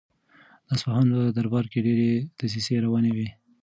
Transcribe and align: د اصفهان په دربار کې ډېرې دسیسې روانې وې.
د 0.67 0.67
اصفهان 0.73 1.05
په 1.13 1.19
دربار 1.37 1.65
کې 1.71 1.79
ډېرې 1.87 2.11
دسیسې 2.39 2.75
روانې 2.85 3.11
وې. 3.15 3.27